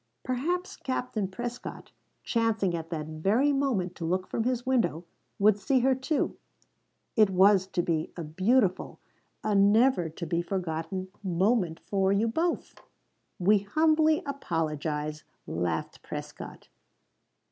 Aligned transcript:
Perhaps 0.23 0.77
Captain 0.77 1.27
Prescott, 1.27 1.91
chancing 2.23 2.75
at 2.75 2.89
that 2.89 3.05
very 3.05 3.53
moment 3.53 3.93
to 3.93 4.03
look 4.03 4.25
from 4.25 4.45
his 4.45 4.65
window, 4.65 5.05
would 5.37 5.59
see 5.59 5.81
her 5.81 5.93
too. 5.93 6.37
It 7.15 7.29
was 7.29 7.67
to 7.67 7.83
be 7.83 8.11
a 8.17 8.23
beautiful, 8.23 8.97
a 9.43 9.53
never 9.53 10.09
to 10.09 10.25
be 10.25 10.41
forgotten 10.41 11.09
moment 11.23 11.79
for 11.79 12.11
you 12.11 12.27
both." 12.27 12.73
"We 13.37 13.59
humbly 13.59 14.23
apologize," 14.25 15.23
laughed 15.45 16.01
Prescott. 16.01 16.67